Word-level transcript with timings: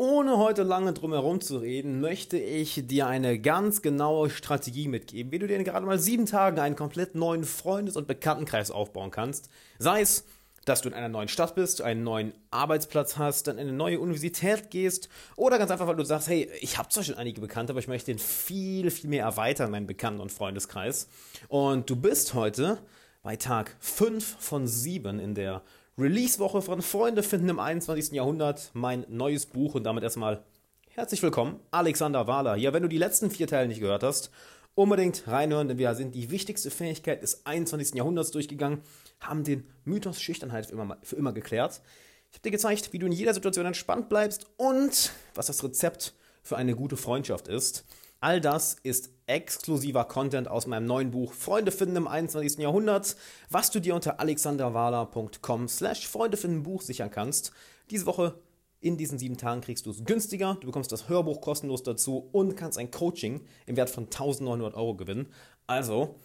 Ohne 0.00 0.38
heute 0.38 0.62
lange 0.62 0.94
drum 0.94 1.12
herum 1.12 1.42
zu 1.42 1.58
reden, 1.58 2.00
möchte 2.00 2.38
ich 2.38 2.86
dir 2.86 3.06
eine 3.06 3.38
ganz 3.38 3.82
genaue 3.82 4.30
Strategie 4.30 4.88
mitgeben, 4.88 5.30
wie 5.30 5.38
du 5.38 5.46
dir 5.46 5.58
in 5.58 5.64
gerade 5.64 5.84
mal 5.84 5.98
sieben 5.98 6.24
Tagen 6.24 6.58
einen 6.58 6.74
komplett 6.74 7.14
neuen 7.14 7.44
Freundes- 7.44 7.98
und 7.98 8.06
Bekanntenkreis 8.06 8.70
aufbauen 8.70 9.10
kannst. 9.10 9.50
Sei 9.78 10.00
es, 10.00 10.24
dass 10.64 10.80
du 10.80 10.88
in 10.88 10.94
einer 10.94 11.10
neuen 11.10 11.28
Stadt 11.28 11.54
bist, 11.54 11.82
einen 11.82 12.02
neuen 12.02 12.32
Arbeitsplatz 12.50 13.18
hast, 13.18 13.46
dann 13.46 13.58
in 13.58 13.68
eine 13.68 13.76
neue 13.76 14.00
Universität 14.00 14.70
gehst 14.70 15.10
oder 15.36 15.58
ganz 15.58 15.70
einfach, 15.70 15.86
weil 15.86 15.96
du 15.96 16.04
sagst, 16.06 16.28
hey, 16.28 16.50
ich 16.62 16.78
habe 16.78 16.88
zwar 16.88 17.04
schon 17.04 17.16
einige 17.16 17.42
Bekannte, 17.42 17.74
aber 17.74 17.80
ich 17.80 17.86
möchte 17.86 18.10
den 18.10 18.18
viel, 18.18 18.90
viel 18.90 19.10
mehr 19.10 19.24
erweitern, 19.24 19.70
meinen 19.70 19.86
Bekannten- 19.86 20.22
und 20.22 20.32
Freundeskreis. 20.32 21.08
Und 21.48 21.90
du 21.90 21.96
bist 21.96 22.32
heute 22.32 22.78
bei 23.22 23.36
Tag 23.36 23.76
5 23.80 24.36
von 24.38 24.66
7 24.66 25.18
in 25.18 25.34
der 25.34 25.60
Release-Woche 26.00 26.62
von 26.62 26.80
Freunde 26.80 27.22
finden 27.22 27.50
im 27.50 27.58
21. 27.58 28.12
Jahrhundert, 28.12 28.70
mein 28.72 29.04
neues 29.10 29.44
Buch 29.44 29.74
und 29.74 29.84
damit 29.84 30.02
erstmal 30.02 30.42
herzlich 30.88 31.22
willkommen, 31.22 31.60
Alexander 31.72 32.26
Wahler 32.26 32.54
hier. 32.54 32.72
Wenn 32.72 32.82
du 32.82 32.88
die 32.88 32.96
letzten 32.96 33.30
vier 33.30 33.46
Teile 33.46 33.68
nicht 33.68 33.80
gehört 33.80 34.02
hast, 34.02 34.30
unbedingt 34.74 35.28
reinhören, 35.28 35.68
denn 35.68 35.76
wir 35.76 35.94
sind 35.94 36.14
die 36.14 36.30
wichtigste 36.30 36.70
Fähigkeit 36.70 37.22
des 37.22 37.44
21. 37.44 37.96
Jahrhunderts 37.96 38.30
durchgegangen, 38.30 38.80
haben 39.20 39.44
den 39.44 39.68
Mythos 39.84 40.22
Schüchternheit 40.22 40.66
für 40.66 40.72
immer, 40.72 40.96
für 41.02 41.16
immer 41.16 41.34
geklärt. 41.34 41.82
Ich 42.30 42.38
habe 42.38 42.44
dir 42.44 42.52
gezeigt, 42.52 42.94
wie 42.94 42.98
du 42.98 43.04
in 43.04 43.12
jeder 43.12 43.34
Situation 43.34 43.66
entspannt 43.66 44.08
bleibst 44.08 44.46
und 44.56 45.12
was 45.34 45.48
das 45.48 45.62
Rezept 45.62 46.14
für 46.42 46.56
eine 46.56 46.74
gute 46.74 46.96
Freundschaft 46.96 47.46
ist. 47.46 47.84
All 48.22 48.38
das 48.38 48.76
ist 48.82 49.14
exklusiver 49.26 50.04
Content 50.04 50.46
aus 50.46 50.66
meinem 50.66 50.84
neuen 50.84 51.10
Buch 51.10 51.32
Freunde 51.32 51.72
finden 51.72 51.96
im 51.96 52.06
21. 52.06 52.58
Jahrhundert, 52.58 53.16
was 53.48 53.70
du 53.70 53.80
dir 53.80 53.94
unter 53.94 54.20
alexanderwala.com 54.20 55.68
slash 55.68 56.06
Freunde 56.06 56.36
finden 56.36 56.62
Buch 56.62 56.82
sichern 56.82 57.10
kannst. 57.10 57.52
Diese 57.90 58.04
Woche 58.04 58.34
in 58.80 58.98
diesen 58.98 59.18
sieben 59.18 59.38
Tagen 59.38 59.62
kriegst 59.62 59.86
du 59.86 59.90
es 59.90 60.04
günstiger, 60.04 60.58
du 60.60 60.66
bekommst 60.66 60.92
das 60.92 61.08
Hörbuch 61.08 61.40
kostenlos 61.40 61.82
dazu 61.82 62.28
und 62.32 62.56
kannst 62.56 62.76
ein 62.76 62.90
Coaching 62.90 63.40
im 63.64 63.76
Wert 63.76 63.88
von 63.88 64.04
1900 64.04 64.74
Euro 64.74 64.96
gewinnen. 64.96 65.32
Also, 65.66 66.16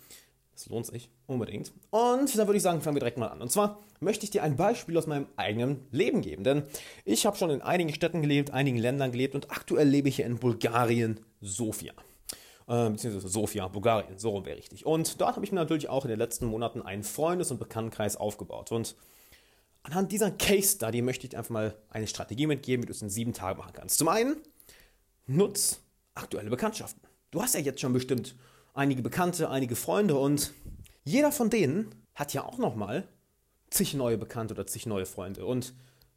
es 0.55 0.67
lohnt 0.69 0.85
sich 0.85 1.09
unbedingt. 1.27 1.73
Und 1.89 2.37
da 2.37 2.47
würde 2.47 2.57
ich 2.57 2.63
sagen, 2.63 2.81
fangen 2.81 2.95
wir 2.95 3.01
direkt 3.01 3.17
mal 3.17 3.27
an. 3.27 3.41
Und 3.41 3.51
zwar 3.51 3.79
möchte 3.99 4.23
ich 4.23 4.31
dir 4.31 4.43
ein 4.43 4.55
Beispiel 4.55 4.97
aus 4.97 5.07
meinem 5.07 5.27
eigenen 5.35 5.85
Leben 5.91 6.21
geben. 6.21 6.43
Denn 6.43 6.63
ich 7.03 7.25
habe 7.25 7.37
schon 7.37 7.49
in 7.49 7.61
einigen 7.61 7.93
Städten 7.93 8.21
gelebt, 8.21 8.51
einigen 8.51 8.77
Ländern 8.77 9.11
gelebt 9.11 9.35
und 9.35 9.51
aktuell 9.51 9.87
lebe 9.87 10.09
ich 10.09 10.17
hier 10.17 10.25
in 10.25 10.37
Bulgarien, 10.37 11.19
Sofia. 11.41 11.93
Äh, 12.67 12.89
beziehungsweise 12.89 13.27
Sofia, 13.27 13.67
Bulgarien, 13.67 14.17
so 14.17 14.29
rum 14.29 14.45
wäre 14.45 14.57
richtig. 14.57 14.85
Und 14.85 15.19
dort 15.21 15.35
habe 15.35 15.45
ich 15.45 15.51
mir 15.51 15.59
natürlich 15.59 15.89
auch 15.89 16.05
in 16.05 16.09
den 16.09 16.19
letzten 16.19 16.45
Monaten 16.45 16.81
einen 16.81 17.03
Freundes- 17.03 17.51
und 17.51 17.59
Bekanntenkreis 17.59 18.15
aufgebaut. 18.15 18.71
Und 18.71 18.95
anhand 19.83 20.11
dieser 20.11 20.31
Case 20.31 20.75
Study 20.75 21.01
möchte 21.01 21.25
ich 21.25 21.31
dir 21.31 21.37
einfach 21.37 21.51
mal 21.51 21.75
eine 21.89 22.07
Strategie 22.07 22.47
mitgeben, 22.47 22.83
wie 22.83 22.87
du 22.87 22.93
es 22.93 23.01
in 23.01 23.09
sieben 23.09 23.33
Tagen 23.33 23.59
machen 23.59 23.73
kannst. 23.73 23.97
Zum 23.97 24.07
einen, 24.07 24.37
nutz 25.27 25.81
aktuelle 26.15 26.49
Bekanntschaften. 26.49 27.01
Du 27.31 27.41
hast 27.41 27.53
ja 27.53 27.59
jetzt 27.59 27.81
schon 27.81 27.93
bestimmt 27.93 28.35
einige 28.75 29.01
Bekannte, 29.01 29.49
einige 29.49 29.75
Freunde 29.75 30.15
und 30.15 30.53
jeder 31.03 31.31
von 31.31 31.49
denen 31.49 31.95
hat 32.13 32.33
ja 32.33 32.45
auch 32.45 32.57
nochmal 32.57 33.07
zig 33.69 33.93
neue 33.93 34.17
Bekannte 34.17 34.53
oder 34.53 34.67
zig 34.67 34.85
neue 34.85 35.05
Freunde 35.05 35.45
und 35.45 35.73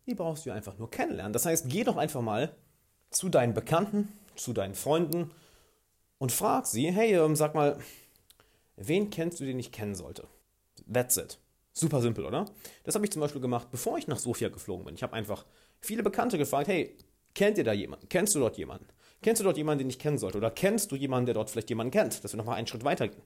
die 0.06 0.14
brauchst 0.14 0.44
du 0.44 0.50
einfach 0.50 0.76
nur 0.78 0.90
kennenlernen. 0.90 1.32
Das 1.32 1.46
heißt, 1.46 1.68
geh 1.68 1.84
doch 1.84 1.96
einfach 1.96 2.20
mal 2.20 2.54
zu 3.10 3.28
deinen 3.28 3.54
Bekannten, 3.54 4.12
zu 4.36 4.52
deinen 4.52 4.74
Freunden 4.74 5.30
und 6.18 6.32
frag 6.32 6.66
sie, 6.66 6.90
hey, 6.90 7.14
ähm, 7.14 7.36
sag 7.36 7.54
mal, 7.54 7.78
wen 8.76 9.10
kennst 9.10 9.40
du, 9.40 9.44
den 9.44 9.58
ich 9.58 9.72
kennen 9.72 9.94
sollte? 9.94 10.26
That's 10.92 11.16
it. 11.16 11.38
Super 11.72 12.00
simpel, 12.02 12.24
oder? 12.24 12.46
Das 12.82 12.94
habe 12.94 13.04
ich 13.04 13.12
zum 13.12 13.20
Beispiel 13.20 13.40
gemacht, 13.40 13.68
bevor 13.70 13.98
ich 13.98 14.08
nach 14.08 14.18
Sofia 14.18 14.48
geflogen 14.48 14.84
bin. 14.84 14.94
Ich 14.94 15.02
habe 15.02 15.12
einfach 15.12 15.44
viele 15.80 16.02
Bekannte 16.02 16.38
gefragt, 16.38 16.68
hey, 16.68 16.96
kennt 17.34 17.58
ihr 17.58 17.64
da 17.64 17.72
jemanden? 17.72 18.08
Kennst 18.08 18.34
du 18.34 18.40
dort 18.40 18.56
jemanden? 18.56 18.86
Kennst 19.22 19.40
du 19.40 19.44
dort 19.44 19.56
jemanden, 19.56 19.80
den 19.80 19.90
ich 19.90 19.98
kennen 19.98 20.18
sollte? 20.18 20.38
Oder 20.38 20.50
kennst 20.50 20.92
du 20.92 20.96
jemanden, 20.96 21.26
der 21.26 21.34
dort 21.34 21.50
vielleicht 21.50 21.70
jemanden 21.70 21.90
kennt? 21.90 22.22
Dass 22.22 22.32
wir 22.32 22.38
nochmal 22.38 22.56
einen 22.56 22.66
Schritt 22.66 22.84
weiter 22.84 23.08
gehen. 23.08 23.22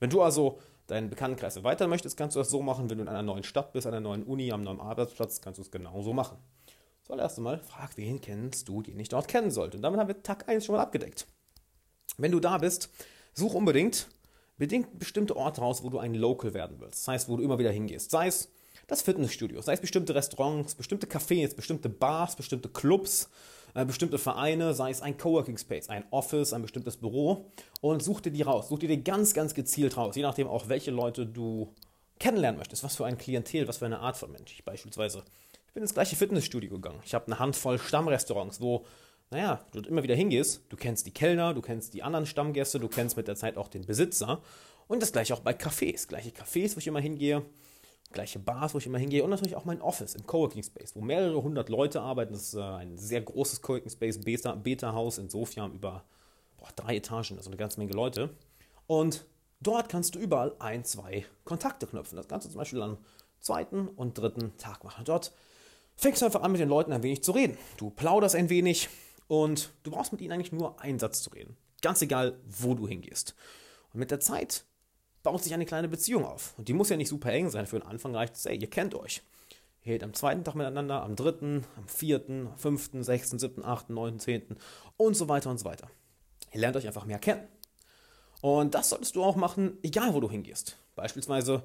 Wenn 0.00 0.10
du 0.10 0.22
also 0.22 0.58
deinen 0.86 1.08
Bekanntenkreis 1.08 1.56
erweitern 1.56 1.88
möchtest, 1.90 2.16
kannst 2.16 2.36
du 2.36 2.40
das 2.40 2.50
so 2.50 2.62
machen. 2.62 2.90
Wenn 2.90 2.98
du 2.98 3.02
in 3.02 3.08
einer 3.08 3.22
neuen 3.22 3.44
Stadt 3.44 3.72
bist, 3.72 3.86
einer 3.86 4.00
neuen 4.00 4.22
Uni, 4.24 4.52
am 4.52 4.62
neuen 4.62 4.80
Arbeitsplatz, 4.80 5.40
kannst 5.40 5.58
du 5.58 5.62
es 5.62 5.70
genauso 5.70 6.12
machen. 6.12 6.38
Zuallererst 7.04 7.38
einmal, 7.38 7.60
frag, 7.60 7.96
wen 7.96 8.20
kennst 8.20 8.68
du, 8.68 8.82
den 8.82 8.98
ich 8.98 9.08
dort 9.08 9.28
kennen 9.28 9.50
sollte. 9.50 9.76
Und 9.76 9.82
damit 9.82 10.00
haben 10.00 10.08
wir 10.08 10.22
Tag 10.22 10.48
1 10.48 10.64
schon 10.64 10.74
mal 10.74 10.82
abgedeckt. 10.82 11.26
Wenn 12.18 12.32
du 12.32 12.40
da 12.40 12.58
bist, 12.58 12.90
such 13.32 13.54
unbedingt 13.54 14.08
bedingt 14.58 14.98
bestimmte 14.98 15.36
Orte 15.36 15.60
raus, 15.60 15.82
wo 15.82 15.90
du 15.90 15.98
ein 15.98 16.14
Local 16.14 16.54
werden 16.54 16.78
willst. 16.80 17.02
Das 17.02 17.08
heißt, 17.08 17.28
wo 17.28 17.36
du 17.36 17.42
immer 17.42 17.58
wieder 17.58 17.70
hingehst. 17.70 18.10
Sei 18.10 18.26
es 18.26 18.50
das 18.86 19.02
Fitnessstudio, 19.02 19.60
sei 19.60 19.74
es 19.74 19.80
bestimmte 19.80 20.14
Restaurants, 20.14 20.74
bestimmte 20.74 21.06
Cafés, 21.06 21.54
bestimmte 21.54 21.88
Bars, 21.88 22.36
bestimmte 22.36 22.68
Clubs, 22.68 23.28
bestimmte 23.84 24.18
Vereine, 24.18 24.74
sei 24.74 24.90
es 24.90 25.02
ein 25.02 25.18
Coworking 25.18 25.58
Space, 25.58 25.88
ein 25.88 26.04
Office, 26.10 26.52
ein 26.52 26.62
bestimmtes 26.62 26.96
Büro 26.96 27.50
und 27.80 28.02
such 28.02 28.20
dir 28.22 28.30
die 28.30 28.42
raus. 28.42 28.68
Such 28.68 28.78
dir 28.78 28.88
die 28.88 29.04
ganz, 29.04 29.34
ganz 29.34 29.54
gezielt 29.54 29.96
raus, 29.96 30.16
je 30.16 30.22
nachdem 30.22 30.48
auch, 30.48 30.68
welche 30.68 30.90
Leute 30.90 31.26
du 31.26 31.74
kennenlernen 32.18 32.58
möchtest, 32.58 32.82
was 32.82 32.96
für 32.96 33.04
ein 33.04 33.18
Klientel, 33.18 33.68
was 33.68 33.78
für 33.78 33.86
eine 33.86 34.00
Art 34.00 34.16
von 34.16 34.32
Mensch. 34.32 34.52
Ich 34.52 34.64
beispielsweise, 34.64 35.22
ich 35.66 35.74
bin 35.74 35.82
ins 35.82 35.94
gleiche 35.94 36.16
Fitnessstudio 36.16 36.70
gegangen. 36.70 37.00
Ich 37.04 37.14
habe 37.14 37.26
eine 37.26 37.38
Handvoll 37.38 37.78
Stammrestaurants, 37.78 38.60
wo 38.60 38.86
naja, 39.30 39.60
du 39.72 39.80
immer 39.80 40.02
wieder 40.02 40.14
hingehst, 40.14 40.62
du 40.68 40.76
kennst 40.76 41.06
die 41.06 41.10
Kellner, 41.10 41.52
du 41.52 41.60
kennst 41.60 41.94
die 41.94 42.02
anderen 42.02 42.26
Stammgäste, 42.26 42.78
du 42.78 42.88
kennst 42.88 43.16
mit 43.16 43.26
der 43.26 43.34
Zeit 43.34 43.56
auch 43.56 43.68
den 43.68 43.84
Besitzer. 43.84 44.40
Und 44.86 45.02
das 45.02 45.12
gleiche 45.12 45.34
auch 45.34 45.40
bei 45.40 45.52
Cafés. 45.52 46.06
Gleiche 46.06 46.30
Cafés, 46.30 46.76
wo 46.76 46.78
ich 46.78 46.86
immer 46.86 47.00
hingehe, 47.00 47.42
gleiche 48.10 48.38
Bars, 48.38 48.74
wo 48.74 48.78
ich 48.78 48.86
immer 48.86 48.98
hingehe 48.98 49.22
und 49.24 49.30
natürlich 49.30 49.56
auch 49.56 49.64
mein 49.64 49.80
Office 49.80 50.14
im 50.14 50.26
Coworking 50.26 50.62
Space, 50.62 50.94
wo 50.94 51.00
mehrere 51.00 51.42
hundert 51.42 51.68
Leute 51.68 52.00
arbeiten. 52.00 52.32
Das 52.32 52.42
ist 52.42 52.54
äh, 52.54 52.60
ein 52.60 52.96
sehr 52.96 53.20
großes 53.20 53.62
Coworking 53.62 53.90
Space, 53.90 54.18
Beta-Haus 54.18 54.62
Beta 54.62 55.22
in 55.22 55.28
Sofia, 55.28 55.66
über 55.66 56.04
boah, 56.58 56.68
drei 56.76 56.96
Etagen, 56.96 57.36
also 57.36 57.50
eine 57.50 57.56
ganze 57.56 57.78
Menge 57.78 57.92
Leute. 57.92 58.30
Und 58.86 59.26
dort 59.60 59.88
kannst 59.88 60.14
du 60.14 60.18
überall 60.18 60.54
ein, 60.58 60.84
zwei 60.84 61.26
Kontakte 61.44 61.86
knüpfen. 61.86 62.16
Das 62.16 62.28
kannst 62.28 62.46
du 62.46 62.50
zum 62.50 62.58
Beispiel 62.58 62.82
am 62.82 62.98
zweiten 63.40 63.88
und 63.88 64.18
dritten 64.18 64.56
Tag 64.56 64.84
machen. 64.84 65.04
Dort 65.04 65.32
fängst 65.96 66.22
du 66.22 66.26
einfach 66.26 66.42
an, 66.42 66.52
mit 66.52 66.60
den 66.60 66.68
Leuten 66.68 66.92
ein 66.92 67.02
wenig 67.02 67.22
zu 67.22 67.32
reden. 67.32 67.58
Du 67.76 67.90
plauderst 67.90 68.34
ein 68.34 68.48
wenig, 68.48 68.88
und 69.28 69.72
du 69.82 69.90
brauchst 69.90 70.12
mit 70.12 70.20
ihnen 70.20 70.32
eigentlich 70.32 70.52
nur 70.52 70.80
einen 70.80 70.98
Satz 70.98 71.22
zu 71.22 71.30
reden. 71.30 71.56
Ganz 71.82 72.02
egal, 72.02 72.38
wo 72.46 72.74
du 72.74 72.86
hingehst. 72.86 73.34
Und 73.92 74.00
mit 74.00 74.10
der 74.10 74.20
Zeit 74.20 74.64
baut 75.26 75.42
sich 75.42 75.52
eine 75.52 75.66
kleine 75.66 75.88
Beziehung 75.88 76.24
auf. 76.24 76.54
Und 76.56 76.68
die 76.68 76.72
muss 76.72 76.88
ja 76.88 76.96
nicht 76.96 77.08
super 77.08 77.32
eng 77.32 77.50
sein. 77.50 77.66
Für 77.66 77.80
den 77.80 77.88
Anfang 77.88 78.14
reicht 78.14 78.36
es, 78.36 78.46
ey, 78.46 78.56
ihr 78.56 78.70
kennt 78.70 78.94
euch. 78.94 79.22
Ihr 79.82 79.94
geht 79.94 80.04
am 80.04 80.14
zweiten 80.14 80.44
Tag 80.44 80.54
miteinander, 80.54 81.02
am 81.02 81.16
dritten, 81.16 81.64
am 81.76 81.88
vierten, 81.88 82.48
fünften, 82.56 83.02
sechsten, 83.02 83.40
siebten, 83.40 83.64
achten, 83.64 83.94
neunten, 83.94 84.20
zehnten 84.20 84.56
und 84.96 85.14
so 85.14 85.28
weiter 85.28 85.50
und 85.50 85.58
so 85.58 85.64
weiter. 85.64 85.90
Ihr 86.52 86.60
lernt 86.60 86.76
euch 86.76 86.86
einfach 86.86 87.06
mehr 87.06 87.18
kennen. 87.18 87.42
Und 88.40 88.76
das 88.76 88.88
solltest 88.88 89.16
du 89.16 89.24
auch 89.24 89.34
machen, 89.34 89.78
egal 89.82 90.14
wo 90.14 90.20
du 90.20 90.30
hingehst. 90.30 90.78
Beispielsweise, 90.94 91.64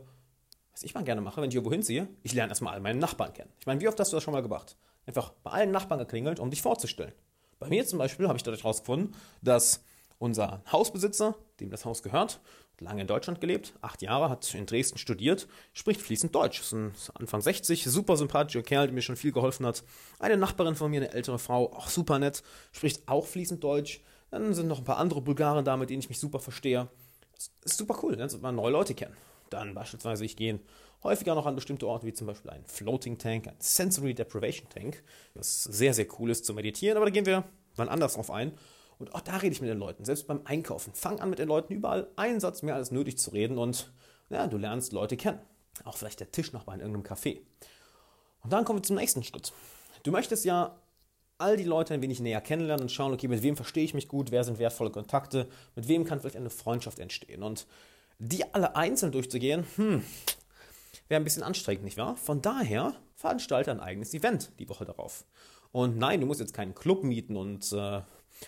was 0.71 0.81
ich 0.81 0.95
mal 0.95 1.03
gerne 1.03 1.21
mache, 1.21 1.39
wenn 1.39 1.49
ich 1.49 1.55
irgendwo 1.55 1.71
hinziehe, 1.71 2.07
ich 2.23 2.33
lerne 2.33 2.49
erstmal 2.49 2.73
alle 2.73 2.81
meine 2.81 2.99
Nachbarn 2.99 3.31
kennen. 3.31 3.51
Ich 3.59 3.67
meine, 3.67 3.79
wie 3.79 3.87
oft 3.87 3.99
hast 3.99 4.11
du 4.11 4.17
das 4.17 4.23
schon 4.23 4.33
mal 4.33 4.41
gemacht? 4.41 4.75
Einfach 5.05 5.33
bei 5.43 5.51
allen 5.51 5.69
Nachbarn 5.69 5.99
geklingelt, 5.99 6.39
um 6.39 6.49
dich 6.49 6.63
vorzustellen. 6.63 7.13
Bei 7.59 7.69
mir 7.69 7.85
zum 7.85 7.99
Beispiel 7.99 8.27
habe 8.27 8.37
ich 8.37 8.43
dadurch 8.43 8.63
herausgefunden, 8.63 9.15
dass 9.43 9.83
unser 10.17 10.63
Hausbesitzer, 10.71 11.35
dem 11.59 11.69
das 11.69 11.85
Haus 11.85 12.01
gehört, 12.01 12.39
lange 12.81 13.01
in 13.01 13.07
Deutschland 13.07 13.39
gelebt, 13.39 13.73
acht 13.81 14.01
Jahre, 14.01 14.29
hat 14.29 14.53
in 14.53 14.65
Dresden 14.65 14.97
studiert, 14.97 15.47
spricht 15.73 16.01
fließend 16.01 16.33
Deutsch. 16.33 16.59
Ist 16.59 16.73
ein 16.73 16.93
Anfang 17.13 17.41
60, 17.41 17.83
super 17.85 18.17
sympathischer 18.17 18.63
Kerl, 18.63 18.87
der 18.87 18.93
mir 18.93 19.01
schon 19.01 19.15
viel 19.15 19.31
geholfen 19.31 19.65
hat. 19.65 19.83
Eine 20.19 20.37
Nachbarin 20.37 20.75
von 20.75 20.91
mir, 20.91 20.97
eine 20.97 21.13
ältere 21.13 21.39
Frau, 21.39 21.71
auch 21.73 21.89
super 21.89 22.19
nett, 22.19 22.43
spricht 22.71 23.07
auch 23.07 23.25
fließend 23.25 23.63
Deutsch. 23.63 24.01
Dann 24.31 24.53
sind 24.53 24.67
noch 24.67 24.79
ein 24.79 24.85
paar 24.85 24.97
andere 24.97 25.21
Bulgaren 25.21 25.63
da, 25.63 25.77
mit 25.77 25.89
denen 25.89 26.01
ich 26.01 26.09
mich 26.09 26.19
super 26.19 26.39
verstehe. 26.39 26.87
Das 27.33 27.51
ist 27.63 27.77
super 27.77 27.99
cool, 28.03 28.15
dann 28.15 28.29
sollte 28.29 28.43
man 28.43 28.55
neue 28.55 28.71
Leute 28.71 28.93
kennen. 28.95 29.15
Dann 29.49 29.73
beispielsweise, 29.73 30.25
ich 30.25 30.35
gehe 30.35 30.59
häufiger 31.03 31.35
noch 31.35 31.45
an 31.45 31.55
bestimmte 31.55 31.87
Orte, 31.87 32.05
wie 32.05 32.13
zum 32.13 32.27
Beispiel 32.27 32.51
ein 32.51 32.63
Floating 32.65 33.17
Tank, 33.17 33.47
ein 33.47 33.55
Sensory 33.59 34.13
Deprivation 34.13 34.69
Tank, 34.69 35.03
was 35.33 35.63
sehr, 35.63 35.93
sehr 35.93 36.07
cool 36.19 36.29
ist 36.29 36.45
zu 36.45 36.53
meditieren, 36.53 36.97
aber 36.97 37.07
da 37.07 37.11
gehen 37.11 37.25
wir 37.25 37.43
wann 37.75 37.89
anders 37.89 38.13
drauf 38.13 38.31
ein. 38.31 38.53
Und 39.01 39.15
auch 39.15 39.21
da 39.21 39.37
rede 39.37 39.51
ich 39.51 39.61
mit 39.61 39.69
den 39.69 39.79
Leuten, 39.79 40.05
selbst 40.05 40.27
beim 40.27 40.41
Einkaufen. 40.45 40.93
Fang 40.93 41.19
an 41.19 41.31
mit 41.31 41.39
den 41.39 41.47
Leuten 41.47 41.73
überall 41.73 42.07
einen 42.17 42.39
Satz 42.39 42.61
mehr 42.61 42.75
als 42.75 42.91
nötig 42.91 43.17
zu 43.17 43.31
reden 43.31 43.57
und 43.57 43.91
ja, 44.29 44.45
du 44.45 44.57
lernst 44.57 44.93
Leute 44.93 45.17
kennen. 45.17 45.39
Auch 45.85 45.97
vielleicht 45.97 46.19
der 46.19 46.31
Tischnachbar 46.31 46.75
in 46.75 46.81
irgendeinem 46.81 47.11
Café. 47.11 47.39
Und 48.43 48.53
dann 48.53 48.63
kommen 48.63 48.77
wir 48.77 48.83
zum 48.83 48.97
nächsten 48.97 49.23
Schritt. 49.23 49.53
Du 50.03 50.11
möchtest 50.11 50.45
ja 50.45 50.77
all 51.39 51.57
die 51.57 51.63
Leute 51.63 51.95
ein 51.95 52.03
wenig 52.03 52.19
näher 52.19 52.41
kennenlernen 52.41 52.83
und 52.83 52.89
schauen, 52.91 53.11
okay, 53.11 53.27
mit 53.27 53.41
wem 53.41 53.55
verstehe 53.55 53.83
ich 53.83 53.95
mich 53.95 54.07
gut, 54.07 54.29
wer 54.29 54.43
sind 54.43 54.59
wertvolle 54.59 54.91
Kontakte, 54.91 55.49
mit 55.75 55.87
wem 55.87 56.05
kann 56.05 56.19
vielleicht 56.19 56.35
eine 56.35 56.51
Freundschaft 56.51 56.99
entstehen. 56.99 57.41
Und 57.41 57.65
die 58.19 58.53
alle 58.53 58.75
einzeln 58.75 59.11
durchzugehen, 59.11 59.65
hm, 59.77 60.03
wäre 61.07 61.19
ein 61.19 61.23
bisschen 61.23 61.41
anstrengend, 61.41 61.85
nicht 61.85 61.97
wahr? 61.97 62.17
Von 62.17 62.43
daher 62.43 62.93
veranstalte 63.15 63.71
ein 63.71 63.79
eigenes 63.79 64.13
Event 64.13 64.51
die 64.59 64.69
Woche 64.69 64.85
darauf. 64.85 65.25
Und 65.71 65.97
nein, 65.97 66.21
du 66.21 66.27
musst 66.27 66.39
jetzt 66.39 66.53
keinen 66.53 66.75
Club 66.75 67.03
mieten 67.03 67.35
und 67.35 67.73
äh, 67.73 68.01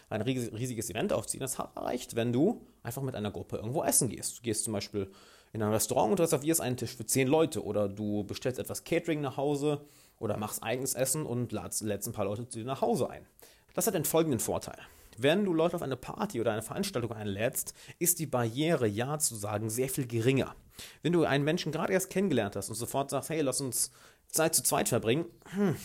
ein 0.09 0.21
riesiges 0.21 0.89
Event 0.89 1.13
aufziehen. 1.13 1.41
Das 1.41 1.59
reicht, 1.59 2.15
wenn 2.15 2.33
du 2.33 2.65
einfach 2.81 3.01
mit 3.01 3.15
einer 3.15 3.31
Gruppe 3.31 3.57
irgendwo 3.57 3.83
essen 3.83 4.09
gehst. 4.09 4.39
Du 4.39 4.41
gehst 4.41 4.63
zum 4.63 4.73
Beispiel 4.73 5.11
in 5.53 5.61
ein 5.61 5.71
Restaurant 5.71 6.11
und 6.11 6.19
reservierst 6.19 6.61
einen 6.61 6.77
Tisch 6.77 6.95
für 6.95 7.05
zehn 7.05 7.27
Leute 7.27 7.63
oder 7.63 7.87
du 7.87 8.23
bestellst 8.23 8.59
etwas 8.59 8.83
Catering 8.83 9.21
nach 9.21 9.37
Hause 9.37 9.85
oder 10.19 10.37
machst 10.37 10.63
eigenes 10.63 10.95
Essen 10.95 11.25
und 11.25 11.51
lädst, 11.51 11.83
ein 11.83 12.13
paar 12.13 12.25
Leute 12.25 12.47
zu 12.47 12.59
dir 12.59 12.65
nach 12.65 12.81
Hause 12.81 13.09
ein. 13.09 13.25
Das 13.73 13.87
hat 13.87 13.93
den 13.93 14.05
folgenden 14.05 14.39
Vorteil. 14.39 14.77
Wenn 15.17 15.45
du 15.45 15.53
Leute 15.53 15.75
auf 15.75 15.83
eine 15.83 15.95
Party 15.95 16.41
oder 16.41 16.53
eine 16.53 16.63
Veranstaltung 16.63 17.11
einlädst, 17.11 17.73
ist 17.99 18.19
die 18.19 18.25
Barriere, 18.25 18.87
Ja 18.87 19.19
zu 19.19 19.35
sagen, 19.35 19.69
sehr 19.69 19.89
viel 19.89 20.07
geringer. 20.07 20.55
Wenn 21.03 21.13
du 21.13 21.23
einen 21.23 21.43
Menschen 21.43 21.71
gerade 21.71 21.93
erst 21.93 22.09
kennengelernt 22.09 22.55
hast 22.55 22.69
und 22.69 22.75
sofort 22.75 23.11
sagst, 23.11 23.29
hey, 23.29 23.41
lass 23.41 23.61
uns 23.61 23.91
Zeit 24.29 24.55
zu 24.55 24.63
zweit 24.63 24.89
verbringen, 24.89 25.25
hm, 25.53 25.75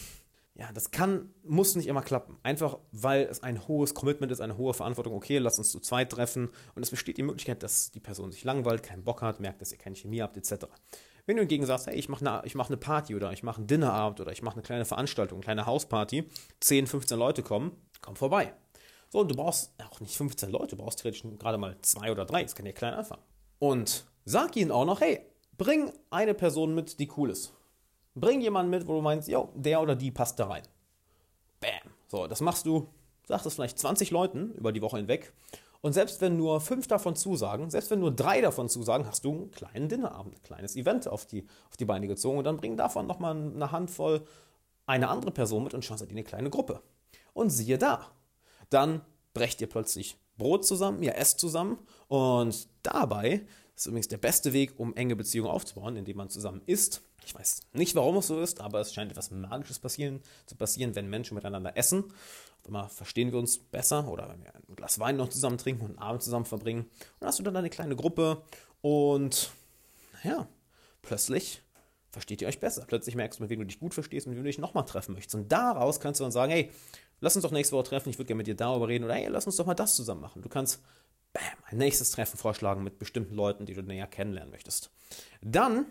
ja, 0.58 0.72
das 0.72 0.90
kann, 0.90 1.32
muss 1.44 1.76
nicht 1.76 1.87
immer 1.87 2.02
klappen. 2.02 2.37
Einfach 2.43 2.78
weil 2.90 3.22
es 3.22 3.44
ein 3.44 3.69
hohes 3.69 3.94
Commitment 3.94 4.32
ist, 4.32 4.40
eine 4.40 4.56
hohe 4.56 4.75
Verantwortung. 4.75 5.14
Okay, 5.14 5.38
lass 5.38 5.58
uns 5.58 5.70
zu 5.70 5.78
zweit 5.78 6.10
treffen. 6.10 6.50
Und 6.75 6.82
es 6.82 6.90
besteht 6.90 7.16
die 7.16 7.22
Möglichkeit, 7.22 7.62
dass 7.62 7.93
die 7.93 8.00
Person 8.00 8.32
sich 8.32 8.43
langweilt, 8.43 8.82
keinen 8.82 9.05
Bock 9.05 9.22
hat, 9.22 9.38
merkt, 9.38 9.62
dass 9.62 9.70
ihr 9.70 9.78
keine 9.78 9.94
Chemie 9.94 10.20
habt, 10.20 10.37
etc. 10.37 10.66
Wenn 11.26 11.37
du 11.37 11.43
hingegen 11.43 11.64
sagst, 11.64 11.87
hey, 11.87 11.94
ich 11.94 12.08
mache 12.08 12.26
eine, 12.26 12.43
mach 12.55 12.69
eine 12.69 12.76
Party 12.76 13.14
oder 13.14 13.32
ich 13.32 13.44
mache 13.44 13.58
einen 13.58 13.69
Dinnerabend 13.69 14.20
oder 14.20 14.32
ich 14.32 14.43
mache 14.43 14.55
eine 14.55 14.62
kleine 14.62 14.84
Veranstaltung, 14.84 15.37
eine 15.37 15.44
kleine 15.44 15.66
Hausparty, 15.66 16.25
10, 16.61 16.88
15 16.88 17.16
Leute 17.16 17.43
kommen, 17.44 17.72
komm 18.00 18.16
vorbei. 18.16 18.52
So, 19.11 19.20
und 19.20 19.31
du 19.31 19.37
brauchst 19.37 19.72
auch 19.81 20.00
nicht 20.00 20.16
15 20.16 20.50
Leute, 20.50 20.75
du 20.75 20.82
brauchst 20.82 20.99
theoretisch 21.00 21.22
gerade 21.38 21.58
mal 21.58 21.76
zwei 21.82 22.11
oder 22.11 22.25
drei. 22.25 22.43
Das 22.43 22.56
kann 22.56 22.66
ja 22.66 22.72
klein 22.72 22.94
anfangen. 22.94 23.22
Und 23.61 24.06
sag 24.25 24.56
ihnen 24.56 24.72
auch 24.72 24.84
noch, 24.84 25.00
hey, 25.00 25.20
bring 25.56 25.93
eine 26.11 26.34
Person 26.34 26.75
mit, 26.75 26.99
die 26.99 27.11
cool 27.16 27.31
ist. 27.31 27.52
Bring 28.20 28.40
jemanden 28.40 28.70
mit, 28.70 28.86
wo 28.86 28.94
du 28.94 29.00
meinst, 29.00 29.28
jo, 29.28 29.50
der 29.54 29.80
oder 29.80 29.96
die 29.96 30.10
passt 30.10 30.38
da 30.38 30.46
rein. 30.46 30.62
Bam. 31.60 31.92
So, 32.08 32.26
das 32.26 32.40
machst 32.40 32.66
du, 32.66 32.88
sagst 33.26 33.46
es 33.46 33.54
vielleicht 33.54 33.78
20 33.78 34.10
Leuten 34.10 34.52
über 34.54 34.72
die 34.72 34.82
Woche 34.82 34.96
hinweg. 34.96 35.32
Und 35.80 35.92
selbst 35.92 36.20
wenn 36.20 36.36
nur 36.36 36.60
fünf 36.60 36.88
davon 36.88 37.14
zusagen, 37.14 37.70
selbst 37.70 37.90
wenn 37.90 38.00
nur 38.00 38.10
drei 38.10 38.40
davon 38.40 38.68
zusagen, 38.68 39.06
hast 39.06 39.24
du 39.24 39.32
einen 39.32 39.50
kleinen 39.50 39.88
Dinnerabend, 39.88 40.34
ein 40.34 40.42
kleines 40.42 40.74
Event 40.74 41.06
auf 41.06 41.24
die, 41.24 41.46
auf 41.70 41.76
die 41.76 41.84
Beine 41.84 42.08
gezogen. 42.08 42.38
Und 42.38 42.44
dann 42.44 42.56
bring 42.56 42.76
davon 42.76 43.06
nochmal 43.06 43.36
eine 43.36 43.70
Handvoll 43.70 44.26
eine 44.86 45.08
andere 45.08 45.30
Person 45.30 45.64
mit 45.64 45.74
und 45.74 45.84
schaust 45.84 46.02
dir 46.02 46.10
eine 46.10 46.24
kleine 46.24 46.50
Gruppe. 46.50 46.82
Und 47.34 47.50
siehe 47.50 47.78
da, 47.78 48.10
dann 48.70 49.02
brecht 49.34 49.60
ihr 49.60 49.68
plötzlich 49.68 50.16
Brot 50.38 50.64
zusammen, 50.64 51.02
ihr 51.02 51.16
esst 51.16 51.38
zusammen. 51.38 51.78
Und 52.08 52.68
dabei 52.82 53.46
ist 53.82 53.86
übrigens 53.86 54.08
der 54.08 54.19
beste 54.19 54.52
Weg, 54.52 54.75
um 54.78 54.94
enge 54.96 55.16
Beziehungen 55.16 55.50
aufzubauen, 55.50 55.96
indem 55.96 56.16
man 56.16 56.30
zusammen 56.30 56.62
isst 56.66 57.02
ich 57.28 57.34
weiß 57.34 57.60
nicht, 57.75 57.94
warum 57.94 58.16
es 58.16 58.28
so 58.28 58.40
ist, 58.40 58.60
aber 58.60 58.80
es 58.80 58.94
scheint 58.94 59.10
etwas 59.10 59.30
Magisches 59.30 59.78
passieren, 59.78 60.20
zu 60.46 60.56
passieren, 60.56 60.94
wenn 60.94 61.10
Menschen 61.10 61.34
miteinander 61.34 61.76
essen. 61.76 62.04
Auf 62.60 62.66
einmal 62.66 62.88
verstehen 62.88 63.32
wir 63.32 63.38
uns 63.38 63.58
besser 63.58 64.08
oder 64.08 64.30
wenn 64.30 64.42
wir 64.42 64.54
ein 64.54 64.76
Glas 64.76 64.98
Wein 64.98 65.16
noch 65.16 65.28
zusammen 65.28 65.58
trinken 65.58 65.82
und 65.82 65.90
einen 65.90 65.98
Abend 65.98 66.22
zusammen 66.22 66.46
verbringen. 66.46 66.84
Und 66.84 66.90
dann 67.20 67.28
hast 67.28 67.38
du 67.38 67.42
dann 67.42 67.54
eine 67.54 67.69
kleine 67.69 67.96
Gruppe 67.96 68.42
und 68.80 69.50
naja, 70.25 70.48
plötzlich 71.02 71.62
versteht 72.10 72.40
ihr 72.40 72.48
euch 72.48 72.60
besser. 72.60 72.84
Plötzlich 72.86 73.14
merkst 73.14 73.38
du, 73.38 73.42
mit 73.42 73.50
wem 73.50 73.60
du 73.60 73.66
dich 73.66 73.78
gut 73.78 73.92
verstehst 73.92 74.26
und 74.26 74.30
mit 74.30 74.38
wem 74.38 74.44
du 74.44 74.48
dich 74.48 74.58
nochmal 74.58 74.86
treffen 74.86 75.14
möchtest. 75.14 75.34
Und 75.34 75.52
daraus 75.52 76.00
kannst 76.00 76.20
du 76.20 76.25
dann 76.25 76.32
sagen, 76.32 76.50
hey, 76.50 76.70
lass 77.20 77.36
uns 77.36 77.42
doch 77.42 77.52
nächste 77.52 77.76
Woche 77.76 77.88
treffen, 77.88 78.08
ich 78.08 78.19
würde 78.19 78.28
gerne 78.28 78.38
mit 78.38 78.46
dir 78.46 78.56
darüber 78.56 78.88
reden 78.88 79.04
oder 79.04 79.14
hey, 79.14 79.28
lass 79.28 79.44
uns 79.44 79.56
doch 79.56 79.66
mal 79.66 79.75
das 79.75 79.94
zusammen 79.96 80.22
machen. 80.22 80.40
Du 80.40 80.48
kannst 80.48 80.80
bam, 81.32 81.42
ein 81.66 81.78
nächstes 81.78 82.10
Treffen 82.10 82.38
vorschlagen 82.38 82.82
mit 82.82 82.98
bestimmten 82.98 83.34
Leuten, 83.34 83.66
die 83.66 83.75
du 83.75 83.82
näher 83.82 84.06
kennenlernen 84.06 84.50
möchtest. 84.50 84.90
Dann 85.40 85.86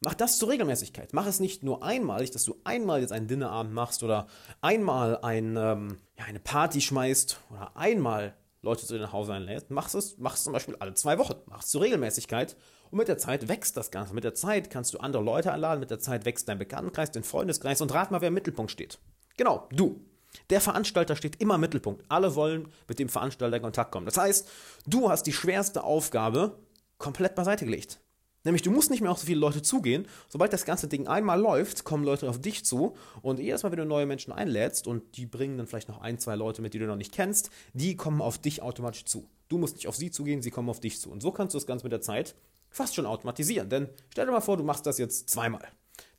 Mach 0.00 0.14
das 0.14 0.38
zur 0.38 0.50
Regelmäßigkeit. 0.50 1.14
Mach 1.14 1.26
es 1.26 1.40
nicht 1.40 1.62
nur 1.62 1.82
einmalig, 1.82 2.30
dass 2.30 2.44
du 2.44 2.56
einmal 2.64 3.00
jetzt 3.00 3.12
einen 3.12 3.28
Dinnerabend 3.28 3.72
machst 3.72 4.02
oder 4.02 4.26
einmal 4.60 5.18
ein, 5.22 5.56
ähm, 5.56 5.96
ja, 6.18 6.26
eine 6.26 6.38
Party 6.38 6.80
schmeißt 6.82 7.40
oder 7.50 7.76
einmal 7.76 8.36
Leute 8.60 8.84
zu 8.84 8.94
dir 8.94 9.00
nach 9.00 9.12
Hause 9.12 9.32
einlädst. 9.32 9.70
Mach 9.70 9.92
es, 9.94 10.18
mach 10.18 10.34
es 10.34 10.44
zum 10.44 10.52
Beispiel 10.52 10.76
alle 10.80 10.94
zwei 10.94 11.18
Wochen. 11.18 11.36
Mach 11.46 11.62
es 11.62 11.68
zur 11.68 11.80
Regelmäßigkeit. 11.80 12.56
Und 12.90 12.98
mit 12.98 13.08
der 13.08 13.18
Zeit 13.18 13.48
wächst 13.48 13.76
das 13.76 13.90
Ganze. 13.90 14.14
Mit 14.14 14.24
der 14.24 14.34
Zeit 14.34 14.70
kannst 14.70 14.92
du 14.92 14.98
andere 14.98 15.22
Leute 15.22 15.52
einladen. 15.52 15.80
Mit 15.80 15.90
der 15.90 15.98
Zeit 15.98 16.24
wächst 16.24 16.48
dein 16.48 16.58
Bekanntenkreis, 16.58 17.10
dein 17.10 17.24
Freundeskreis. 17.24 17.80
Und 17.80 17.92
rat 17.94 18.10
mal, 18.10 18.20
wer 18.20 18.28
im 18.28 18.34
Mittelpunkt 18.34 18.70
steht. 18.70 18.98
Genau, 19.36 19.66
du. 19.72 20.04
Der 20.50 20.60
Veranstalter 20.60 21.16
steht 21.16 21.40
immer 21.40 21.56
im 21.56 21.60
Mittelpunkt. 21.60 22.04
Alle 22.08 22.34
wollen 22.34 22.68
mit 22.88 22.98
dem 22.98 23.08
Veranstalter 23.08 23.56
in 23.56 23.62
Kontakt 23.62 23.92
kommen. 23.92 24.06
Das 24.06 24.16
heißt, 24.16 24.48
du 24.86 25.10
hast 25.10 25.24
die 25.24 25.32
schwerste 25.32 25.84
Aufgabe 25.84 26.58
komplett 26.98 27.34
beiseite 27.34 27.64
gelegt. 27.64 28.00
Nämlich, 28.46 28.62
du 28.62 28.70
musst 28.70 28.90
nicht 28.90 29.00
mehr 29.00 29.10
auf 29.10 29.18
so 29.18 29.26
viele 29.26 29.40
Leute 29.40 29.60
zugehen. 29.60 30.06
Sobald 30.28 30.52
das 30.52 30.64
ganze 30.64 30.86
Ding 30.86 31.08
einmal 31.08 31.40
läuft, 31.40 31.82
kommen 31.82 32.04
Leute 32.04 32.30
auf 32.30 32.40
dich 32.40 32.64
zu. 32.64 32.94
Und 33.20 33.40
jedes 33.40 33.64
Mal, 33.64 33.72
wenn 33.72 33.78
du 33.80 33.84
neue 33.84 34.06
Menschen 34.06 34.32
einlädst 34.32 34.86
und 34.86 35.16
die 35.16 35.26
bringen 35.26 35.58
dann 35.58 35.66
vielleicht 35.66 35.88
noch 35.88 36.00
ein, 36.00 36.20
zwei 36.20 36.36
Leute 36.36 36.62
mit, 36.62 36.72
die 36.72 36.78
du 36.78 36.86
noch 36.86 36.96
nicht 36.96 37.12
kennst, 37.12 37.50
die 37.72 37.96
kommen 37.96 38.22
auf 38.22 38.38
dich 38.38 38.62
automatisch 38.62 39.04
zu. 39.04 39.28
Du 39.48 39.58
musst 39.58 39.74
nicht 39.74 39.88
auf 39.88 39.96
sie 39.96 40.12
zugehen, 40.12 40.42
sie 40.42 40.52
kommen 40.52 40.68
auf 40.68 40.78
dich 40.78 41.00
zu. 41.00 41.10
Und 41.10 41.22
so 41.22 41.32
kannst 41.32 41.54
du 41.54 41.58
das 41.58 41.66
Ganze 41.66 41.84
mit 41.84 41.92
der 41.92 42.02
Zeit 42.02 42.36
fast 42.70 42.94
schon 42.94 43.06
automatisieren. 43.06 43.68
Denn 43.68 43.88
stell 44.10 44.26
dir 44.26 44.32
mal 44.32 44.40
vor, 44.40 44.56
du 44.56 44.62
machst 44.62 44.86
das 44.86 44.98
jetzt 44.98 45.28
zweimal, 45.28 45.66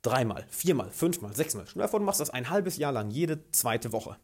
dreimal, 0.07 0.45
viermal, 0.49 0.91
fünfmal, 0.91 1.35
sechsmal. 1.35 1.65
Dir 1.65 1.79
mal 1.79 1.87
vor, 1.87 1.99
du 1.99 2.05
machst 2.05 2.19
das 2.19 2.29
ein 2.29 2.49
halbes 2.49 2.77
Jahr 2.77 2.91
lang, 2.91 3.09
jede 3.09 3.49
zweite 3.51 3.91
Woche. 3.91 4.17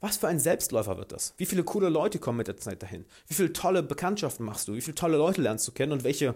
Was 0.00 0.16
für 0.16 0.28
ein 0.28 0.38
Selbstläufer 0.38 0.96
wird 0.96 1.12
das? 1.12 1.34
Wie 1.38 1.46
viele 1.46 1.64
coole 1.64 1.88
Leute 1.88 2.18
kommen 2.18 2.38
mit 2.38 2.48
der 2.48 2.56
Zeit 2.56 2.82
dahin? 2.82 3.04
Wie 3.26 3.34
viele 3.34 3.52
tolle 3.52 3.82
Bekanntschaften 3.82 4.44
machst 4.44 4.68
du? 4.68 4.74
Wie 4.74 4.80
viele 4.80 4.94
tolle 4.94 5.16
Leute 5.16 5.42
lernst 5.42 5.66
du 5.66 5.72
kennen 5.72 5.92
und 5.92 6.04
welche 6.04 6.34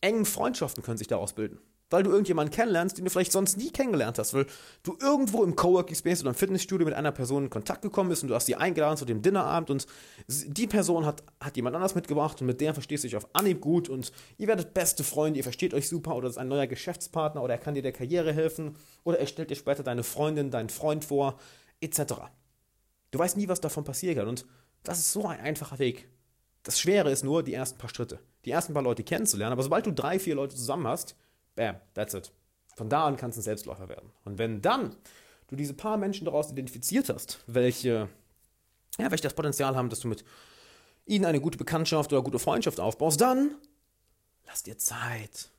engen 0.00 0.24
Freundschaften 0.24 0.82
können 0.82 0.98
sich 0.98 1.06
daraus 1.06 1.32
bilden. 1.32 1.58
Weil 1.90 2.02
du 2.02 2.10
irgendjemanden 2.10 2.54
kennenlernst, 2.54 2.98
den 2.98 3.04
du 3.04 3.10
vielleicht 3.10 3.32
sonst 3.32 3.56
nie 3.56 3.70
kennengelernt 3.70 4.18
hast, 4.18 4.34
weil 4.34 4.46
du 4.82 4.96
irgendwo 5.00 5.42
im 5.42 5.56
Coworking 5.56 5.96
Space 5.96 6.20
oder 6.20 6.30
im 6.30 6.34
Fitnessstudio 6.34 6.84
mit 6.84 6.94
einer 6.94 7.12
Person 7.12 7.44
in 7.44 7.50
Kontakt 7.50 7.82
gekommen 7.82 8.10
bist 8.10 8.22
und 8.22 8.28
du 8.28 8.34
hast 8.34 8.46
sie 8.46 8.56
eingeladen 8.56 8.96
zu 8.96 9.04
dem 9.04 9.22
Dinnerabend 9.22 9.70
und 9.70 9.86
die 10.28 10.66
Person 10.66 11.06
hat, 11.06 11.22
hat 11.40 11.56
jemand 11.56 11.76
anders 11.76 11.94
mitgebracht 11.94 12.40
und 12.40 12.46
mit 12.46 12.60
der 12.60 12.74
verstehst 12.74 13.04
du 13.04 13.08
dich 13.08 13.16
auf 13.16 13.28
Anhieb 13.32 13.60
gut 13.60 13.88
und 13.88 14.12
ihr 14.36 14.48
werdet 14.48 14.74
beste 14.74 15.02
Freunde, 15.02 15.38
ihr 15.38 15.44
versteht 15.44 15.72
euch 15.72 15.88
super 15.88 16.14
oder 16.14 16.26
das 16.28 16.36
ist 16.36 16.38
ein 16.38 16.48
neuer 16.48 16.66
Geschäftspartner 16.66 17.42
oder 17.42 17.54
er 17.54 17.60
kann 17.60 17.74
dir 17.74 17.82
der 17.82 17.92
Karriere 17.92 18.32
helfen 18.32 18.76
oder 19.04 19.18
er 19.18 19.26
stellt 19.26 19.50
dir 19.50 19.56
später 19.56 19.82
deine 19.82 20.02
Freundin, 20.02 20.50
deinen 20.50 20.68
Freund 20.68 21.04
vor, 21.04 21.38
etc. 21.80 22.14
Du 23.10 23.18
weißt 23.18 23.36
nie, 23.36 23.48
was 23.48 23.60
davon 23.60 23.84
passieren 23.84 24.16
kann 24.16 24.28
und 24.28 24.46
das 24.82 24.98
ist 24.98 25.12
so 25.12 25.26
ein 25.26 25.40
einfacher 25.40 25.78
Weg. 25.78 26.08
Das 26.64 26.78
Schwere 26.78 27.10
ist 27.10 27.24
nur 27.24 27.42
die 27.42 27.54
ersten 27.54 27.78
paar 27.78 27.88
Schritte 27.88 28.18
die 28.48 28.52
ersten 28.52 28.72
paar 28.72 28.82
Leute 28.82 29.04
kennenzulernen. 29.04 29.52
Aber 29.52 29.62
sobald 29.62 29.86
du 29.86 29.92
drei, 29.92 30.18
vier 30.18 30.34
Leute 30.34 30.56
zusammen 30.56 30.86
hast, 30.86 31.16
bam, 31.58 31.76
that's 31.92 32.14
it. 32.14 32.32
Von 32.76 32.88
da 32.88 33.04
an 33.04 33.16
kannst 33.16 33.36
du 33.36 33.40
ein 33.40 33.44
Selbstläufer 33.44 33.88
werden. 33.88 34.10
Und 34.24 34.38
wenn 34.38 34.62
dann 34.62 34.96
du 35.48 35.56
diese 35.56 35.74
paar 35.74 35.96
Menschen 35.96 36.24
daraus 36.24 36.50
identifiziert 36.50 37.08
hast, 37.08 37.40
welche, 37.46 38.08
ja, 38.98 39.10
welche 39.10 39.24
das 39.24 39.34
Potenzial 39.34 39.76
haben, 39.76 39.90
dass 39.90 40.00
du 40.00 40.08
mit 40.08 40.24
ihnen 41.04 41.24
eine 41.24 41.40
gute 41.40 41.58
Bekanntschaft 41.58 42.12
oder 42.12 42.22
gute 42.22 42.38
Freundschaft 42.38 42.78
aufbaust, 42.78 43.20
dann 43.20 43.56
lass 44.46 44.62
dir 44.62 44.78
Zeit. 44.78 45.50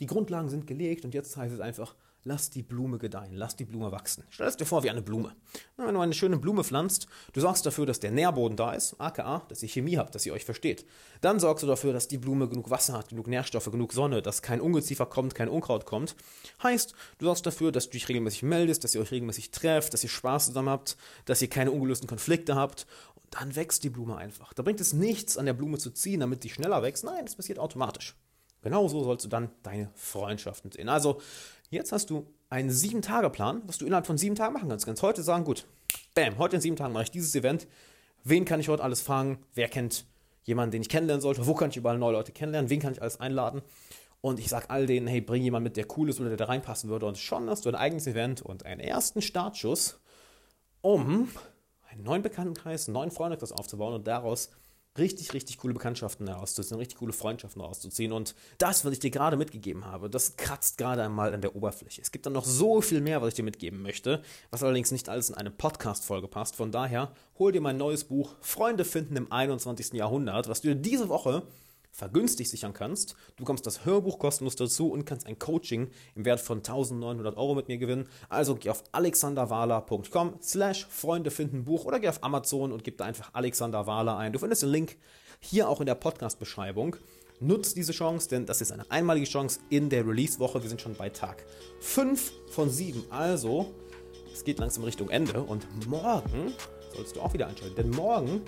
Die 0.00 0.06
Grundlagen 0.06 0.48
sind 0.48 0.66
gelegt 0.66 1.04
und 1.04 1.14
jetzt 1.14 1.36
heißt 1.36 1.54
es 1.54 1.60
einfach, 1.60 1.94
lass 2.24 2.50
die 2.50 2.62
Blume 2.62 2.98
gedeihen, 2.98 3.34
lass 3.34 3.54
die 3.56 3.64
Blume 3.64 3.92
wachsen. 3.92 4.24
Stell 4.30 4.48
es 4.48 4.56
dir 4.56 4.64
vor 4.64 4.82
wie 4.82 4.90
eine 4.90 5.02
Blume. 5.02 5.36
Wenn 5.76 5.94
du 5.94 6.00
eine 6.00 6.14
schöne 6.14 6.38
Blume 6.38 6.64
pflanzt, 6.64 7.06
du 7.32 7.40
sorgst 7.40 7.66
dafür, 7.66 7.86
dass 7.86 8.00
der 8.00 8.10
Nährboden 8.10 8.56
da 8.56 8.72
ist, 8.72 8.98
aka, 8.98 9.42
dass 9.48 9.62
ihr 9.62 9.68
Chemie 9.68 9.98
habt, 9.98 10.14
dass 10.14 10.24
ihr 10.24 10.32
euch 10.32 10.44
versteht. 10.44 10.86
Dann 11.20 11.38
sorgst 11.38 11.62
du 11.62 11.66
dafür, 11.66 11.92
dass 11.92 12.08
die 12.08 12.18
Blume 12.18 12.48
genug 12.48 12.70
Wasser 12.70 12.94
hat, 12.94 13.10
genug 13.10 13.26
Nährstoffe, 13.26 13.70
genug 13.70 13.92
Sonne, 13.92 14.22
dass 14.22 14.42
kein 14.42 14.60
Ungeziefer 14.60 15.06
kommt, 15.06 15.34
kein 15.34 15.48
Unkraut 15.48 15.84
kommt. 15.84 16.16
Heißt, 16.62 16.94
du 17.18 17.26
sorgst 17.26 17.46
dafür, 17.46 17.72
dass 17.72 17.86
du 17.86 17.92
dich 17.92 18.08
regelmäßig 18.08 18.42
meldest, 18.42 18.84
dass 18.84 18.94
ihr 18.94 19.00
euch 19.02 19.10
regelmäßig 19.10 19.50
trefft, 19.50 19.92
dass 19.92 20.02
ihr 20.02 20.10
Spaß 20.10 20.46
zusammen 20.46 20.70
habt, 20.70 20.96
dass 21.26 21.42
ihr 21.42 21.48
keine 21.48 21.70
ungelösten 21.70 22.08
Konflikte 22.08 22.54
habt. 22.54 22.86
Und 23.14 23.26
dann 23.30 23.54
wächst 23.54 23.84
die 23.84 23.90
Blume 23.90 24.16
einfach. 24.16 24.54
Da 24.54 24.62
bringt 24.62 24.80
es 24.80 24.94
nichts, 24.94 25.36
an 25.36 25.46
der 25.46 25.52
Blume 25.52 25.78
zu 25.78 25.90
ziehen, 25.90 26.20
damit 26.20 26.42
sie 26.42 26.50
schneller 26.50 26.82
wächst. 26.82 27.04
Nein, 27.04 27.24
das 27.24 27.36
passiert 27.36 27.58
automatisch. 27.58 28.16
Genauso 28.64 29.04
sollst 29.04 29.24
du 29.24 29.28
dann 29.28 29.50
deine 29.62 29.90
Freundschaften 29.94 30.72
sehen. 30.72 30.88
Also, 30.88 31.20
jetzt 31.70 31.92
hast 31.92 32.10
du 32.10 32.26
einen 32.48 32.70
Sieben-Tage-Plan, 32.70 33.62
was 33.66 33.78
du 33.78 33.84
innerhalb 33.84 34.06
von 34.06 34.16
sieben 34.16 34.34
Tagen 34.34 34.54
machen 34.54 34.70
kannst. 34.70 34.84
Du 34.84 34.88
kannst 34.88 35.02
heute 35.02 35.22
sagen, 35.22 35.44
gut, 35.44 35.66
bam, 36.14 36.38
heute 36.38 36.56
in 36.56 36.62
sieben 36.62 36.76
Tagen 36.76 36.94
mache 36.94 37.04
ich 37.04 37.10
dieses 37.10 37.34
Event. 37.34 37.68
Wen 38.24 38.46
kann 38.46 38.60
ich 38.60 38.68
heute 38.68 38.82
alles 38.82 39.02
fragen? 39.02 39.38
Wer 39.52 39.68
kennt 39.68 40.06
jemanden, 40.44 40.72
den 40.72 40.82
ich 40.82 40.88
kennenlernen 40.88 41.20
sollte? 41.20 41.46
Wo 41.46 41.54
kann 41.54 41.70
ich 41.70 41.76
überall 41.76 41.98
neue 41.98 42.12
Leute 42.12 42.32
kennenlernen? 42.32 42.70
Wen 42.70 42.80
kann 42.80 42.94
ich 42.94 43.02
alles 43.02 43.20
einladen? 43.20 43.60
Und 44.22 44.38
ich 44.38 44.48
sage 44.48 44.70
all 44.70 44.86
denen, 44.86 45.06
hey, 45.06 45.20
bring 45.20 45.42
jemanden 45.42 45.64
mit, 45.64 45.76
der 45.76 45.86
cool 45.98 46.08
ist 46.08 46.18
oder 46.18 46.30
der 46.30 46.38
da 46.38 46.46
reinpassen 46.46 46.88
würde. 46.88 47.04
Und 47.04 47.18
schon 47.18 47.50
hast 47.50 47.66
du 47.66 47.68
ein 47.68 47.74
eigenes 47.74 48.06
Event 48.06 48.40
und 48.40 48.64
einen 48.64 48.80
ersten 48.80 49.20
Startschuss, 49.20 50.00
um 50.80 51.28
einen 51.90 52.02
neuen 52.02 52.22
Bekanntenkreis, 52.22 52.88
einen 52.88 52.94
neuen 52.94 53.10
Freundekreis 53.10 53.52
aufzubauen 53.52 53.92
und 53.92 54.06
daraus 54.06 54.50
richtig, 54.98 55.32
richtig 55.32 55.58
coole 55.58 55.74
Bekanntschaften 55.74 56.26
herauszuziehen, 56.28 56.78
richtig 56.78 56.98
coole 56.98 57.12
Freundschaften 57.12 57.60
herauszuziehen. 57.60 58.12
Und 58.12 58.34
das, 58.58 58.84
was 58.84 58.92
ich 58.92 59.00
dir 59.00 59.10
gerade 59.10 59.36
mitgegeben 59.36 59.84
habe, 59.84 60.08
das 60.08 60.36
kratzt 60.36 60.78
gerade 60.78 61.02
einmal 61.02 61.34
an 61.34 61.40
der 61.40 61.56
Oberfläche. 61.56 62.00
Es 62.00 62.12
gibt 62.12 62.26
dann 62.26 62.32
noch 62.32 62.44
so 62.44 62.80
viel 62.80 63.00
mehr, 63.00 63.20
was 63.20 63.28
ich 63.28 63.34
dir 63.34 63.42
mitgeben 63.42 63.82
möchte, 63.82 64.22
was 64.50 64.62
allerdings 64.62 64.92
nicht 64.92 65.08
alles 65.08 65.30
in 65.30 65.34
eine 65.34 65.50
Podcast-Folge 65.50 66.28
passt. 66.28 66.56
Von 66.56 66.70
daher, 66.70 67.12
hol 67.38 67.52
dir 67.52 67.60
mein 67.60 67.76
neues 67.76 68.04
Buch 68.04 68.36
Freunde 68.40 68.84
finden 68.84 69.16
im 69.16 69.32
21. 69.32 69.94
Jahrhundert, 69.94 70.48
was 70.48 70.60
du 70.60 70.68
dir 70.68 70.76
diese 70.76 71.08
Woche 71.08 71.42
vergünstigt 71.94 72.50
sichern 72.50 72.72
kannst. 72.72 73.14
Du 73.36 73.44
bekommst 73.44 73.66
das 73.66 73.84
Hörbuch 73.84 74.18
kostenlos 74.18 74.56
dazu 74.56 74.90
und 74.90 75.04
kannst 75.04 75.26
ein 75.26 75.38
Coaching 75.38 75.90
im 76.16 76.24
Wert 76.24 76.40
von 76.40 76.58
1900 76.58 77.36
Euro 77.36 77.54
mit 77.54 77.68
mir 77.68 77.78
gewinnen. 77.78 78.08
Also 78.28 78.56
geh 78.56 78.70
auf 78.70 78.82
alexanderwahler.com 78.90 80.34
slash 80.42 80.86
Freunde 80.90 81.30
finden 81.30 81.64
Buch 81.64 81.84
oder 81.84 82.00
geh 82.00 82.08
auf 82.08 82.22
Amazon 82.24 82.72
und 82.72 82.82
gib 82.82 82.98
da 82.98 83.04
einfach 83.04 83.30
Alexander 83.32 83.86
Wahler 83.86 84.16
ein. 84.16 84.32
Du 84.32 84.40
findest 84.40 84.62
den 84.62 84.70
Link 84.70 84.96
hier 85.38 85.68
auch 85.68 85.80
in 85.80 85.86
der 85.86 85.94
Podcast-Beschreibung. 85.94 86.96
Nutz 87.40 87.74
diese 87.74 87.92
Chance, 87.92 88.28
denn 88.28 88.46
das 88.46 88.60
ist 88.60 88.72
eine 88.72 88.90
einmalige 88.90 89.26
Chance 89.26 89.60
in 89.68 89.88
der 89.88 90.06
Release-Woche. 90.06 90.62
Wir 90.62 90.68
sind 90.68 90.80
schon 90.80 90.94
bei 90.94 91.10
Tag 91.10 91.44
5 91.80 92.32
von 92.50 92.70
7. 92.70 93.04
Also, 93.10 93.72
es 94.32 94.42
geht 94.44 94.58
langsam 94.58 94.84
Richtung 94.84 95.10
Ende 95.10 95.42
und 95.42 95.66
morgen 95.86 96.54
solltest 96.94 97.16
du 97.16 97.20
auch 97.20 97.32
wieder 97.32 97.46
einschalten. 97.46 97.74
Denn 97.76 97.90
morgen 97.90 98.42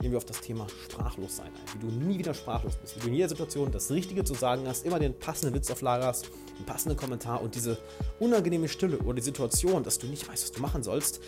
gehen 0.00 0.10
wir 0.10 0.18
auf 0.18 0.24
das 0.24 0.40
Thema 0.40 0.66
Sprachlossein 0.84 1.46
ein. 1.46 1.80
Wie 1.80 1.86
du 1.86 1.92
nie 2.06 2.18
wieder 2.18 2.34
sprachlos 2.34 2.76
bist. 2.76 2.96
Wie 2.96 3.00
du 3.00 3.08
in 3.08 3.14
jeder 3.14 3.28
Situation 3.28 3.70
das 3.70 3.90
Richtige 3.90 4.24
zu 4.24 4.34
sagen 4.34 4.64
hast, 4.66 4.84
immer 4.84 4.98
den 4.98 5.18
passenden 5.18 5.54
Witz 5.54 5.70
auf 5.70 5.80
Lager 5.80 6.06
hast, 6.06 6.30
einen 6.56 6.66
passenden 6.66 6.96
Kommentar 6.96 7.42
und 7.42 7.54
diese 7.54 7.78
unangenehme 8.20 8.68
Stille 8.68 8.98
oder 8.98 9.14
die 9.14 9.22
Situation, 9.22 9.82
dass 9.82 9.98
du 9.98 10.06
nicht 10.06 10.28
weißt, 10.28 10.44
was 10.44 10.52
du 10.52 10.60
machen 10.60 10.82
sollst, 10.82 11.20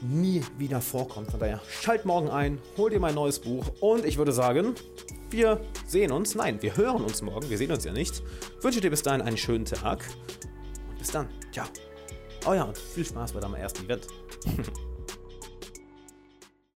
nie 0.00 0.42
wieder 0.58 0.80
vorkommt. 0.80 1.30
Von 1.30 1.40
daher, 1.40 1.60
schalt 1.68 2.04
morgen 2.04 2.28
ein, 2.28 2.58
hol 2.76 2.90
dir 2.90 3.00
mein 3.00 3.14
neues 3.14 3.38
Buch 3.38 3.66
und 3.80 4.04
ich 4.04 4.18
würde 4.18 4.32
sagen, 4.32 4.74
wir 5.30 5.60
sehen 5.86 6.12
uns, 6.12 6.34
nein, 6.34 6.60
wir 6.62 6.76
hören 6.76 7.04
uns 7.04 7.22
morgen, 7.22 7.48
wir 7.50 7.58
sehen 7.58 7.70
uns 7.70 7.84
ja 7.84 7.92
nicht. 7.92 8.22
Ich 8.58 8.64
wünsche 8.64 8.80
dir 8.80 8.90
bis 8.90 9.02
dahin 9.02 9.22
einen 9.22 9.36
schönen 9.36 9.64
Tag 9.64 10.04
und 10.88 10.98
bis 10.98 11.10
dann. 11.10 11.28
Ciao. 11.52 11.66
Oh 12.46 12.54
ja, 12.54 12.64
und 12.64 12.76
viel 12.76 13.04
Spaß 13.04 13.32
bei 13.32 13.40
deinem 13.40 13.54
ersten 13.54 13.84
Event. 13.84 14.06